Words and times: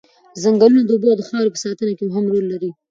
ځنګلونه 0.41 0.81
د 0.85 0.89
اوبو 0.93 1.07
او 1.15 1.21
خاورې 1.27 1.53
په 1.53 1.59
ساتنه 1.65 1.91
کې 1.97 2.03
مهم 2.09 2.25
رول 2.33 2.45
لري. 2.53 2.69